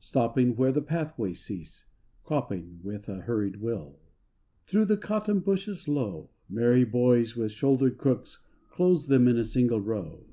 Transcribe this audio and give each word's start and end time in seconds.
Stopping 0.00 0.56
where 0.56 0.72
the 0.72 0.80
pathways 0.80 1.44
cease, 1.44 1.84
Cropping 2.22 2.80
with 2.82 3.06
a 3.06 3.16
hurried 3.20 3.56
will. 3.60 3.98
Thro' 4.64 4.86
the 4.86 4.96
cotton 4.96 5.40
bushes 5.40 5.86
low 5.86 6.30
Merry 6.48 6.84
boys 6.84 7.36
with 7.36 7.52
shouldered 7.52 7.98
crooks 7.98 8.42
Close 8.70 9.08
them 9.08 9.28
in 9.28 9.36
a 9.36 9.44
single 9.44 9.82
row. 9.82 10.24